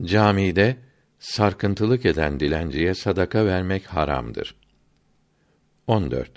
Camide 0.03 0.77
sarkıntılık 1.19 2.07
eden 2.07 2.41
dilenciye 2.41 2.95
sadaka 2.95 3.47
vermek 3.47 3.87
haramdır. 3.87 4.57
14. 5.87 6.31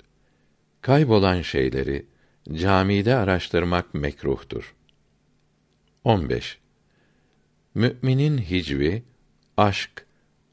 Kaybolan 0.80 1.42
şeyleri 1.42 2.06
camide 2.52 3.14
araştırmak 3.14 3.94
mekruhtur. 3.94 4.74
15. 6.04 6.58
Müminin 7.74 8.38
hicvi, 8.38 9.02
aşk, 9.56 10.06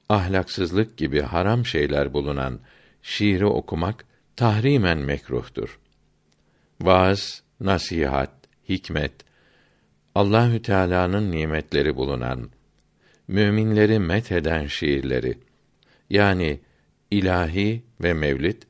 ahlaksızlık 0.10 0.98
gibi 0.98 1.22
haram 1.22 1.66
şeyler 1.66 2.14
bulunan 2.14 2.60
şiiri 3.06 3.46
okumak 3.46 4.06
tahrimen 4.36 4.98
mekruhtur. 4.98 5.80
Vaaz, 6.82 7.44
nasihat, 7.60 8.32
hikmet, 8.70 9.12
Allahü 10.16 10.62
Teala'nın 10.62 11.32
nimetleri 11.32 11.96
bulunan, 11.96 12.50
müminleri 13.28 14.00
met 14.00 14.32
eden 14.32 14.66
şiirleri, 14.68 15.38
yani 16.10 16.60
ilahi 17.12 17.84
ve 18.02 18.14
mevlid, 18.14 18.62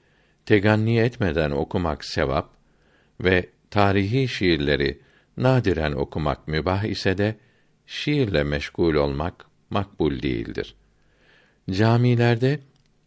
teganni 0.45 0.99
etmeden 0.99 1.51
okumak 1.51 2.05
sevap 2.05 2.49
ve 3.23 3.49
tarihi 3.71 4.27
şiirleri 4.27 4.99
nadiren 5.37 5.91
okumak 5.91 6.47
mübah 6.47 6.83
ise 6.83 7.17
de 7.17 7.35
şiirle 7.85 8.43
meşgul 8.43 8.95
olmak 8.95 9.45
makbul 9.69 10.21
değildir. 10.21 10.75
Camilerde 11.71 12.59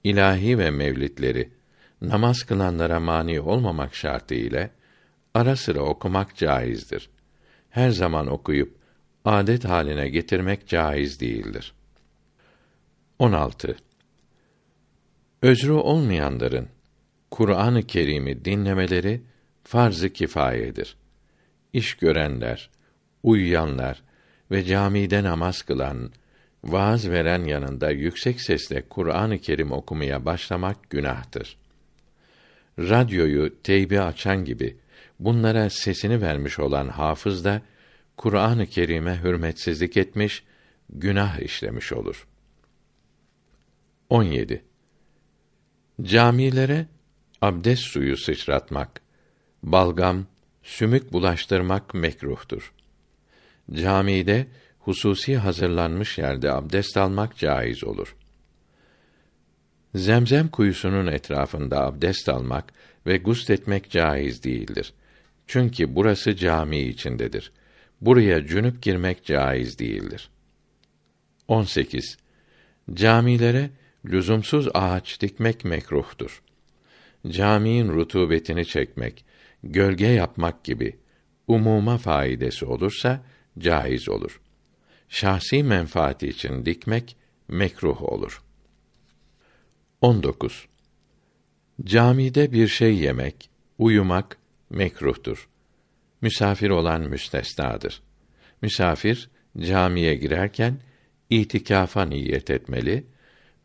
ilahi 0.04 0.58
ve 0.58 0.70
mevlidleri 0.70 1.50
namaz 2.00 2.42
kılanlara 2.42 3.00
mani 3.00 3.40
olmamak 3.40 3.94
şartı 3.94 4.34
ile 4.34 4.70
ara 5.34 5.56
sıra 5.56 5.80
okumak 5.80 6.36
caizdir. 6.36 7.10
Her 7.70 7.90
zaman 7.90 8.26
okuyup 8.26 8.78
adet 9.24 9.64
haline 9.64 10.08
getirmek 10.08 10.68
caiz 10.68 11.20
değildir. 11.20 11.74
16. 13.18 13.76
Özrü 15.42 15.72
olmayanların 15.72 16.68
Kur'an-ı 17.30 17.82
Kerim'i 17.82 18.44
dinlemeleri 18.44 19.22
farz-ı 19.64 20.12
kifayedir. 20.12 20.96
İş 21.72 21.94
görenler, 21.94 22.70
uyuyanlar 23.22 24.02
ve 24.50 24.64
camide 24.64 25.22
namaz 25.22 25.62
kılan, 25.62 26.12
vaaz 26.64 27.10
veren 27.10 27.44
yanında 27.44 27.90
yüksek 27.90 28.40
sesle 28.40 28.82
Kur'an-ı 28.88 29.38
Kerim 29.38 29.72
okumaya 29.72 30.26
başlamak 30.26 30.90
günahtır. 30.90 31.58
Radyoyu 32.78 33.62
teybi 33.62 34.00
açan 34.00 34.44
gibi 34.44 34.76
bunlara 35.20 35.70
sesini 35.70 36.22
vermiş 36.22 36.58
olan 36.58 36.88
hafız 36.88 37.44
da 37.44 37.62
Kur'an-ı 38.16 38.66
Kerim'e 38.66 39.20
hürmetsizlik 39.22 39.96
etmiş, 39.96 40.44
günah 40.90 41.38
işlemiş 41.38 41.92
olur. 41.92 42.26
17. 44.10 44.64
Camilere 46.02 46.86
abdest 47.40 47.82
suyu 47.82 48.16
sıçratmak, 48.16 49.00
balgam, 49.62 50.26
sümük 50.62 51.12
bulaştırmak 51.12 51.94
mekruhtur. 51.94 52.72
Camide 53.72 54.46
hususi 54.88 55.36
hazırlanmış 55.36 56.18
yerde 56.18 56.52
abdest 56.52 56.96
almak 56.96 57.36
caiz 57.36 57.84
olur. 57.84 58.16
Zemzem 59.94 60.48
kuyusunun 60.48 61.06
etrafında 61.06 61.84
abdest 61.84 62.28
almak 62.28 62.72
ve 63.06 63.16
gusletmek 63.16 63.90
caiz 63.90 64.44
değildir. 64.44 64.92
Çünkü 65.46 65.94
burası 65.94 66.36
cami 66.36 66.78
içindedir. 66.78 67.52
Buraya 68.00 68.46
cünüp 68.46 68.82
girmek 68.82 69.24
caiz 69.24 69.78
değildir. 69.78 70.30
18. 71.48 72.18
Camilere 72.94 73.70
lüzumsuz 74.04 74.68
ağaç 74.74 75.20
dikmek 75.20 75.64
mekruhtur. 75.64 76.42
Caminin 77.28 77.88
rutubetini 77.88 78.66
çekmek, 78.66 79.24
gölge 79.62 80.06
yapmak 80.06 80.64
gibi 80.64 80.96
umuma 81.48 81.98
faidesi 81.98 82.64
olursa 82.64 83.24
caiz 83.58 84.08
olur. 84.08 84.40
Şahsi 85.08 85.62
menfaati 85.62 86.28
için 86.28 86.64
dikmek 86.64 87.16
mekruh 87.48 88.02
olur. 88.02 88.42
19. 90.00 90.68
Camide 91.84 92.52
bir 92.52 92.68
şey 92.68 92.96
yemek, 92.96 93.50
uyumak 93.78 94.38
mekruhtur. 94.70 95.48
Misafir 96.20 96.70
olan 96.70 97.00
müstesnadır. 97.02 98.02
Misafir 98.62 99.30
camiye 99.58 100.14
girerken 100.14 100.80
itikafa 101.30 102.04
niyet 102.04 102.50
etmeli, 102.50 103.04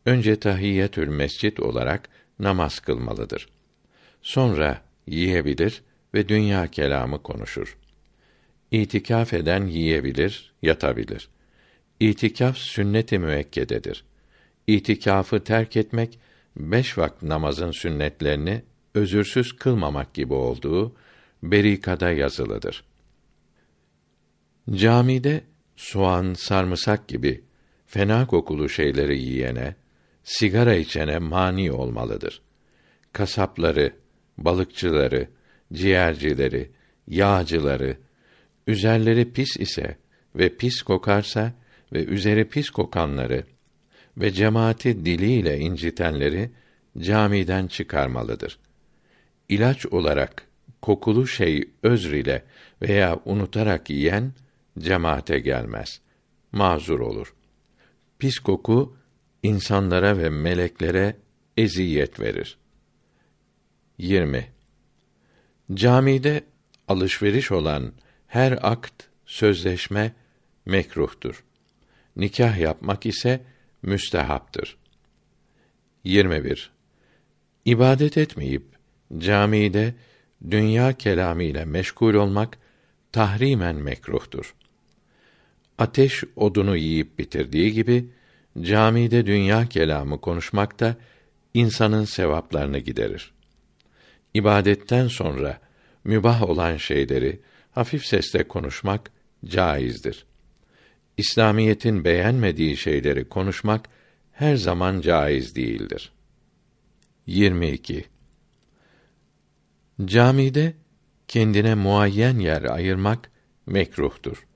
önce 0.05 0.39
tahiyyetül 0.39 1.07
mescit 1.07 1.59
olarak 1.59 2.09
namaz 2.39 2.79
kılmalıdır. 2.79 3.47
Sonra 4.21 4.81
yiyebilir 5.07 5.83
ve 6.13 6.29
dünya 6.29 6.67
kelamı 6.67 7.23
konuşur. 7.23 7.77
İtikaf 8.71 9.33
eden 9.33 9.65
yiyebilir, 9.65 10.53
yatabilir. 10.61 11.29
İtikaf 12.03 12.57
sünnet-i 12.57 13.19
müekkededir. 13.19 14.03
İtikafı 14.67 15.43
terk 15.43 15.77
etmek 15.77 16.19
beş 16.57 16.97
vakit 16.97 17.23
namazın 17.23 17.71
sünnetlerini 17.71 18.61
özürsüz 18.95 19.55
kılmamak 19.55 20.13
gibi 20.13 20.33
olduğu 20.33 20.95
berikada 21.43 22.11
yazılıdır. 22.11 22.83
Camide 24.71 25.41
soğan, 25.75 26.33
sarımsak 26.33 27.07
gibi 27.07 27.43
fena 27.85 28.27
kokulu 28.27 28.69
şeyleri 28.69 29.19
yiyene, 29.19 29.75
sigara 30.23 30.75
içene 30.75 31.19
mani 31.19 31.71
olmalıdır. 31.71 32.41
Kasapları, 33.13 33.93
balıkçıları, 34.37 35.27
ciğercileri, 35.73 36.71
yağcıları, 37.07 37.97
üzerleri 38.67 39.33
pis 39.33 39.57
ise 39.57 39.97
ve 40.35 40.57
pis 40.57 40.81
kokarsa 40.81 41.53
ve 41.93 42.05
üzeri 42.05 42.49
pis 42.49 42.69
kokanları 42.69 43.43
ve 44.17 44.31
cemaati 44.31 45.05
diliyle 45.05 45.59
incitenleri 45.59 46.51
camiden 46.97 47.67
çıkarmalıdır. 47.67 48.59
İlaç 49.49 49.85
olarak 49.85 50.47
kokulu 50.81 51.27
şey 51.27 51.69
özr 51.83 52.11
ile 52.11 52.43
veya 52.81 53.19
unutarak 53.25 53.89
yiyen 53.89 54.33
cemaate 54.79 55.39
gelmez. 55.39 56.01
Mazur 56.51 56.99
olur. 56.99 57.33
Pis 58.19 58.39
koku 58.39 58.97
insanlara 59.43 60.17
ve 60.17 60.29
meleklere 60.29 61.17
eziyet 61.57 62.19
verir. 62.19 62.57
20. 63.97 64.47
Camide 65.73 66.43
alışveriş 66.87 67.51
olan 67.51 67.93
her 68.27 68.59
akt, 68.61 69.03
sözleşme 69.25 70.13
mekruhtur. 70.65 71.43
Nikah 72.15 72.57
yapmak 72.57 73.05
ise 73.05 73.41
müstehaptır. 73.81 74.77
21. 76.03 76.71
İbadet 77.65 78.17
etmeyip 78.17 78.63
camide 79.17 79.93
dünya 80.51 80.93
kelamı 80.93 81.43
ile 81.43 81.65
meşgul 81.65 82.13
olmak 82.13 82.57
tahrimen 83.11 83.75
mekruhtur. 83.75 84.55
Ateş 85.77 86.23
odunu 86.35 86.77
yiyip 86.77 87.19
bitirdiği 87.19 87.73
gibi 87.73 88.09
camide 88.61 89.25
dünya 89.25 89.65
kelamı 89.65 90.21
konuşmak 90.21 90.79
da 90.79 90.95
insanın 91.53 92.05
sevaplarını 92.05 92.77
giderir. 92.77 93.33
İbadetten 94.33 95.07
sonra 95.07 95.59
mübah 96.03 96.49
olan 96.49 96.77
şeyleri 96.77 97.39
hafif 97.71 98.05
sesle 98.05 98.47
konuşmak 98.47 99.11
caizdir. 99.45 100.25
İslamiyetin 101.17 102.03
beğenmediği 102.03 102.77
şeyleri 102.77 103.29
konuşmak 103.29 103.89
her 104.31 104.55
zaman 104.55 105.01
caiz 105.01 105.55
değildir. 105.55 106.11
22. 107.27 108.05
Camide 110.05 110.73
kendine 111.27 111.75
muayyen 111.75 112.39
yer 112.39 112.63
ayırmak 112.63 113.31
mekruhtur. 113.65 114.47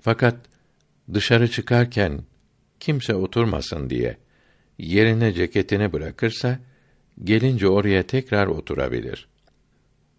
Fakat 0.00 0.36
dışarı 1.14 1.50
çıkarken 1.50 2.22
kimse 2.80 3.14
oturmasın 3.14 3.90
diye 3.90 4.16
yerine 4.78 5.32
ceketini 5.32 5.92
bırakırsa 5.92 6.58
gelince 7.24 7.68
oraya 7.68 8.02
tekrar 8.02 8.46
oturabilir. 8.46 9.28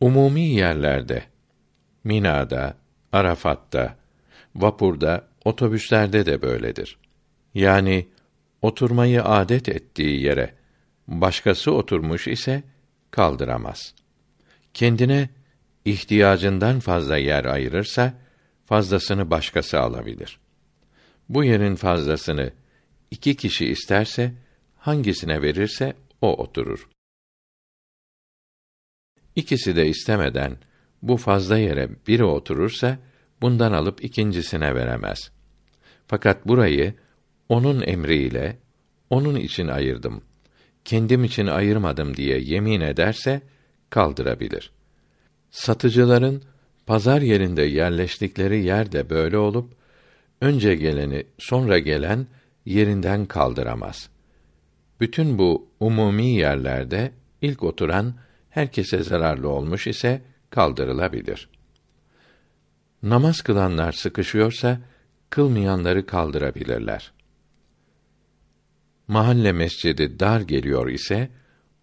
Umumi 0.01 0.41
yerlerde 0.41 1.23
Mina'da, 2.03 2.77
Arafat'ta, 3.11 3.97
vapurda, 4.55 5.27
otobüslerde 5.45 6.25
de 6.25 6.41
böyledir. 6.41 6.97
Yani 7.53 8.07
oturmayı 8.61 9.23
adet 9.23 9.69
ettiği 9.69 10.21
yere 10.21 10.53
başkası 11.07 11.71
oturmuş 11.71 12.27
ise 12.27 12.63
kaldıramaz. 13.11 13.95
Kendine 14.73 15.29
ihtiyacından 15.85 16.79
fazla 16.79 17.17
yer 17.17 17.45
ayırırsa 17.45 18.13
fazlasını 18.65 19.31
başkası 19.31 19.79
alabilir. 19.79 20.39
Bu 21.29 21.43
yerin 21.43 21.75
fazlasını 21.75 22.51
iki 23.11 23.35
kişi 23.35 23.65
isterse 23.65 24.33
hangisine 24.77 25.41
verirse 25.41 25.93
o 26.21 26.35
oturur. 26.35 26.89
İkisi 29.35 29.75
de 29.75 29.87
istemeden 29.87 30.57
bu 31.01 31.17
fazla 31.17 31.57
yere 31.57 31.89
biri 32.07 32.23
oturursa 32.23 32.99
bundan 33.43 33.71
alıp 33.71 34.03
ikincisine 34.03 34.75
veremez. 34.75 35.31
Fakat 36.07 36.47
burayı 36.47 36.93
onun 37.49 37.81
emriyle 37.81 38.57
onun 39.09 39.35
için 39.35 39.67
ayırdım. 39.67 40.21
Kendim 40.85 41.23
için 41.23 41.47
ayırmadım 41.47 42.17
diye 42.17 42.39
yemin 42.39 42.81
ederse 42.81 43.41
kaldırabilir. 43.89 44.71
Satıcıların 45.51 46.43
pazar 46.85 47.21
yerinde 47.21 47.61
yerleştikleri 47.61 48.63
yer 48.63 48.91
de 48.91 49.09
böyle 49.09 49.37
olup 49.37 49.73
önce 50.41 50.75
geleni 50.75 51.23
sonra 51.37 51.79
gelen 51.79 52.27
yerinden 52.65 53.25
kaldıramaz. 53.25 54.09
Bütün 54.99 55.37
bu 55.37 55.67
umumi 55.79 56.29
yerlerde 56.29 57.11
ilk 57.41 57.63
oturan 57.63 58.15
herkese 58.49 59.03
zararlı 59.03 59.49
olmuş 59.49 59.87
ise 59.87 60.21
kaldırılabilir. 60.49 61.49
Namaz 63.03 63.41
kılanlar 63.41 63.91
sıkışıyorsa 63.91 64.79
kılmayanları 65.29 66.05
kaldırabilirler. 66.05 67.11
Mahalle 69.07 69.51
mescidi 69.51 70.19
dar 70.19 70.41
geliyor 70.41 70.89
ise 70.89 71.29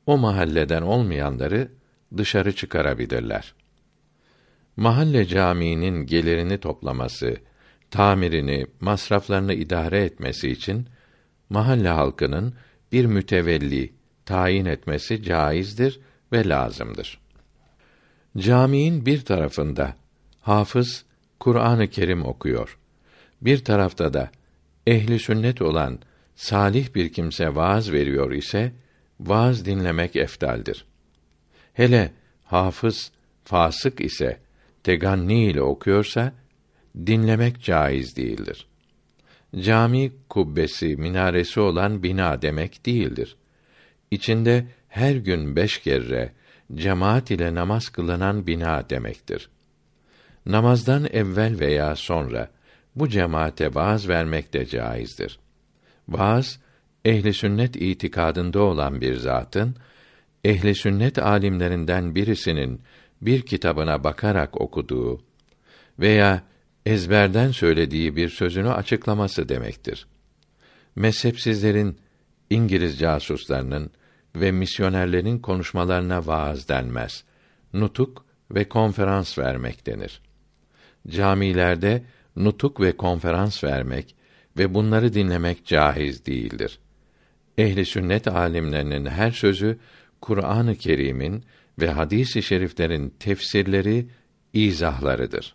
o 0.07 0.19
mahalleden 0.19 0.83
olmayanları 0.83 1.73
dışarı 2.17 2.55
çıkarabilirler. 2.55 3.55
Mahalle 4.77 5.27
camiinin 5.27 6.07
gelirini 6.07 6.59
toplaması, 6.59 7.37
tamirini, 7.91 8.67
masraflarını 8.81 9.55
idare 9.55 10.05
etmesi 10.05 10.51
için 10.51 10.87
mahalle 11.51 11.89
halkının 11.89 12.55
bir 12.93 13.05
mütevelli 13.05 13.93
tayin 14.27 14.65
etmesi 14.65 15.23
caizdir 15.23 16.01
ve 16.33 16.49
lazımdır. 16.49 17.21
Camiin 18.39 19.07
bir 19.07 19.25
tarafında 19.25 19.97
hafız 20.41 21.10
Kur'an-ı 21.41 21.89
Kerim 21.89 22.25
okuyor. 22.25 22.79
Bir 23.43 23.65
tarafta 23.65 24.15
da 24.15 24.31
ehli 24.87 25.19
sünnet 25.19 25.63
olan 25.63 25.99
salih 26.37 26.95
bir 26.95 27.13
kimse 27.13 27.55
vaaz 27.55 27.93
veriyor 27.93 28.33
ise 28.33 28.73
vaaz 29.21 29.65
dinlemek 29.65 30.17
eftaldir. 30.17 30.85
Hele 31.73 32.13
hafız 32.45 33.13
fasık 33.45 34.01
ise 34.01 34.41
teganni 34.83 35.45
ile 35.45 35.63
okuyorsa 35.63 36.33
dinlemek 37.07 37.63
caiz 37.63 38.17
değildir. 38.17 38.67
Cami 39.61 40.13
kubbesi, 40.29 40.97
minaresi 40.97 41.61
olan 41.61 42.03
bina 42.03 42.43
demek 42.43 42.87
değildir. 42.87 43.37
İçinde 44.11 44.67
her 44.89 45.15
gün 45.15 45.57
beş 45.57 45.79
kere 45.79 46.33
cemaat 46.75 47.31
ile 47.31 47.55
namaz 47.55 47.89
kılınan 47.89 48.47
bina 48.47 48.91
demektir. 48.91 49.51
Namazdan 50.47 51.07
evvel 51.13 51.61
veya 51.61 51.97
sonra 51.97 52.51
bu 52.97 53.09
cemaate 53.09 53.75
vaaz 53.75 54.09
vermek 54.09 54.53
de 54.53 54.67
caizdir. 54.67 55.39
Vaaz 56.09 56.59
ehli 57.05 57.35
sünnet 57.35 57.77
itikadında 57.77 58.63
olan 58.63 59.01
bir 59.01 59.15
zatın 59.15 59.77
ehli 60.45 60.75
sünnet 60.75 61.19
alimlerinden 61.19 62.15
birisinin 62.15 62.81
bir 63.23 63.43
kitabına 63.43 64.05
bakarak 64.05 64.61
okuduğu 64.61 65.21
veya 65.99 66.43
ezberden 66.87 67.51
söylediği 67.51 68.17
bir 68.17 68.29
sözünü 68.29 68.71
açıklaması 68.71 69.49
demektir. 69.49 70.07
Mezhepsizlerin, 70.97 71.99
İngiliz 72.51 72.99
casuslarının 72.99 73.91
ve 74.37 74.53
misyonerlerin 74.53 75.39
konuşmalarına 75.39 76.27
vaaz 76.27 76.69
denmez. 76.69 77.25
Nutuk 77.73 78.25
ve 78.51 78.69
konferans 78.69 79.39
vermek 79.39 79.87
denir. 79.87 80.21
Camilerde 81.09 82.03
nutuk 82.37 82.81
ve 82.81 82.97
konferans 82.97 83.65
vermek 83.65 84.15
ve 84.59 84.75
bunları 84.75 85.15
dinlemek 85.15 85.67
caiz 85.67 86.27
değildir. 86.27 86.79
Ehli 87.59 87.87
sünnet 87.87 88.29
alimlerinin 88.29 89.07
her 89.07 89.31
sözü 89.31 89.79
Kur'an-ı 90.21 90.77
Kerim'in 90.77 91.45
ve 91.79 91.91
hadis-i 91.91 92.43
şeriflerin 92.43 93.15
tefsirleri, 93.19 94.07
izahlarıdır. 94.53 95.55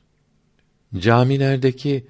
Camilerdeki 0.98 2.08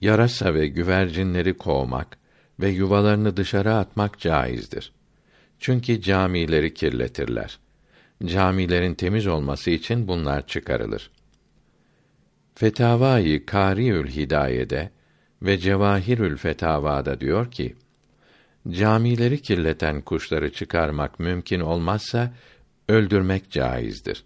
yarasa 0.00 0.54
ve 0.54 0.66
güvercinleri 0.66 1.54
kovmak 1.54 2.18
ve 2.60 2.68
yuvalarını 2.68 3.36
dışarı 3.36 3.74
atmak 3.74 4.18
caizdir. 4.18 4.92
Çünkü 5.58 6.02
camileri 6.02 6.74
kirletirler. 6.74 7.58
Camilerin 8.24 8.94
temiz 8.94 9.26
olması 9.26 9.70
için 9.70 10.08
bunlar 10.08 10.46
çıkarılır. 10.46 11.10
Fetavai 12.60 13.46
Kariül 13.46 14.06
Hidaye'de 14.06 14.90
ve 15.42 15.58
Cevahirül 15.58 16.36
Fetavada 16.36 17.20
diyor 17.20 17.50
ki: 17.50 17.76
Camileri 18.70 19.42
kirleten 19.42 20.00
kuşları 20.00 20.52
çıkarmak 20.52 21.20
mümkün 21.20 21.60
olmazsa 21.60 22.34
öldürmek 22.88 23.50
caizdir. 23.50 24.24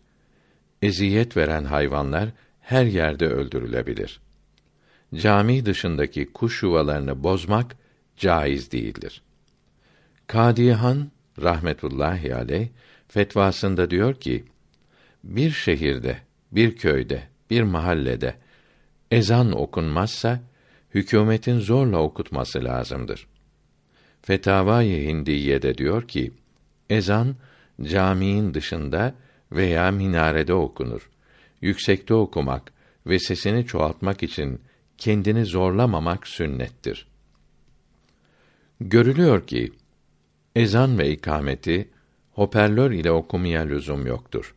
Eziyet 0.82 1.36
veren 1.36 1.64
hayvanlar 1.64 2.28
her 2.60 2.84
yerde 2.84 3.26
öldürülebilir. 3.26 4.20
Cami 5.14 5.66
dışındaki 5.66 6.32
kuş 6.32 6.62
yuvalarını 6.62 7.22
bozmak 7.22 7.76
caiz 8.16 8.72
değildir. 8.72 9.22
Kadihan 10.26 11.10
rahmetullahi 11.42 12.34
aleyh 12.34 12.68
fetvasında 13.08 13.90
diyor 13.90 14.14
ki: 14.14 14.44
Bir 15.24 15.50
şehirde, 15.50 16.18
bir 16.52 16.76
köyde, 16.76 17.33
bir 17.50 17.62
mahallede 17.62 18.34
ezan 19.10 19.52
okunmazsa 19.60 20.40
hükümetin 20.94 21.58
zorla 21.58 21.98
okutması 21.98 22.64
lazımdır. 22.64 23.26
Fetavai 24.22 25.06
Hindiye'de 25.06 25.78
diyor 25.78 26.08
ki: 26.08 26.32
Ezan 26.90 27.36
caminin 27.82 28.54
dışında 28.54 29.14
veya 29.52 29.90
minarede 29.90 30.54
okunur. 30.54 31.10
Yüksekte 31.60 32.14
okumak 32.14 32.72
ve 33.06 33.18
sesini 33.18 33.66
çoğaltmak 33.66 34.22
için 34.22 34.60
kendini 34.98 35.44
zorlamamak 35.44 36.26
sünnettir. 36.28 37.06
Görülüyor 38.80 39.46
ki 39.46 39.72
ezan 40.56 40.98
ve 40.98 41.10
ikameti 41.10 41.88
hoparlör 42.32 42.90
ile 42.90 43.10
okumaya 43.10 43.62
lüzum 43.62 44.06
yoktur. 44.06 44.54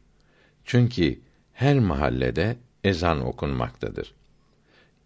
Çünkü 0.66 1.20
her 1.54 1.80
mahallede 1.80 2.58
ezan 2.88 3.26
okunmaktadır. 3.26 4.14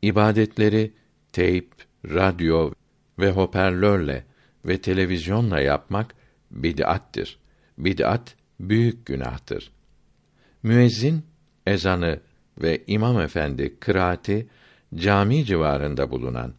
İbadetleri 0.01 0.91
teyp, 1.31 1.71
radyo 2.05 2.71
ve 3.19 3.31
hoparlörle 3.31 4.25
ve 4.65 4.81
televizyonla 4.81 5.59
yapmak 5.59 6.15
bid'attir. 6.51 7.37
Bid'at 7.77 8.35
büyük 8.59 9.05
günahtır. 9.05 9.71
Müezzin 10.63 11.25
ezanı 11.67 12.19
ve 12.61 12.83
imam 12.87 13.21
efendi 13.21 13.79
kıraati 13.79 14.47
cami 14.95 15.45
civarında 15.45 16.11
bulunan 16.11 16.53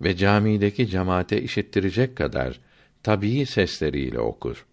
ve 0.00 0.16
camideki 0.16 0.86
cemaate 0.86 1.42
işittirecek 1.42 2.16
kadar 2.16 2.60
tabii 3.02 3.46
sesleriyle 3.46 4.20
okur. 4.20 4.66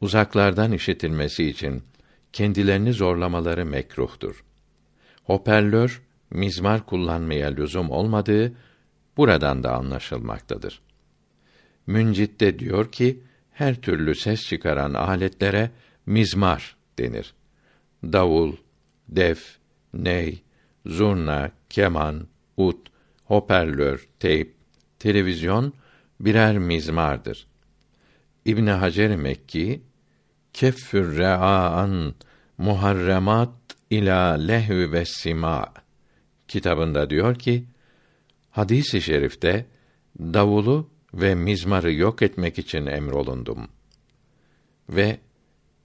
Uzaklardan 0.00 0.72
işitilmesi 0.72 1.44
için 1.44 1.82
kendilerini 2.32 2.92
zorlamaları 2.92 3.66
mekruhtur. 3.66 4.44
Hoparlör, 5.28 6.02
mizmar 6.30 6.86
kullanmaya 6.86 7.48
lüzum 7.48 7.90
olmadığı 7.90 8.52
buradan 9.16 9.62
da 9.62 9.72
anlaşılmaktadır. 9.72 10.80
Müncit'te 11.86 12.58
diyor 12.58 12.92
ki, 12.92 13.22
her 13.50 13.74
türlü 13.74 14.14
ses 14.14 14.42
çıkaran 14.42 14.94
aletlere 14.94 15.70
mizmar 16.06 16.76
denir. 16.98 17.34
Davul, 18.04 18.56
def, 19.08 19.56
ney, 19.94 20.42
zurna, 20.86 21.50
keman, 21.70 22.28
ut, 22.56 22.88
hoparlör, 23.24 24.08
teyp, 24.20 24.54
televizyon 24.98 25.72
birer 26.20 26.58
mizmardır. 26.58 27.46
İbn 28.44 28.66
Hacer 28.66 29.16
Mekki 29.16 29.82
keffür 30.52 31.16
re'an 31.18 32.14
muharremat 32.58 33.67
ila 33.90 34.32
lehü 34.32 34.92
ve 34.92 35.04
sima 35.04 35.74
kitabında 36.48 37.10
diyor 37.10 37.34
ki 37.34 37.64
hadisi 38.50 38.98
i 38.98 39.02
şerifte 39.02 39.66
davulu 40.20 40.90
ve 41.14 41.34
mizmarı 41.34 41.92
yok 41.92 42.22
etmek 42.22 42.58
için 42.58 42.86
emrolundum. 42.86 43.68
Ve 44.90 45.18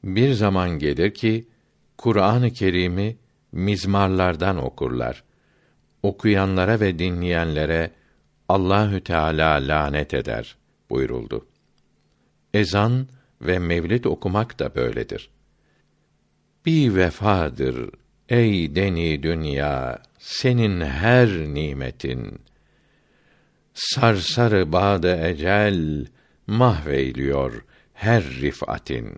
bir 0.04 0.34
zaman 0.34 0.70
gelir 0.80 1.14
ki 1.14 1.48
Kur'an-ı 1.98 2.52
Kerim'i 2.52 3.18
mizmarlardan 3.52 4.58
okurlar. 4.58 5.24
Okuyanlara 6.04 6.80
ve 6.80 7.00
dinleyenlere 7.00 7.92
Allahü 8.50 9.02
Teala 9.02 9.68
lanet 9.68 10.14
eder 10.14 10.58
buyuruldu. 10.90 11.48
Ezan 12.54 13.08
ve 13.42 13.60
mevlid 13.60 14.04
okumak 14.04 14.60
da 14.60 14.76
böyledir. 14.76 15.30
Bir 16.66 16.96
vefadır. 16.96 17.90
Ey 18.30 18.76
deni 18.76 19.24
dünya 19.24 20.02
senin 20.20 20.82
her 20.82 21.30
nimetin. 21.30 22.42
Sarsarı 23.74 24.72
bade 24.72 25.30
ecel 25.30 26.06
mahveyliyor 26.48 27.66
her 27.94 28.24
rifatin 28.24 29.18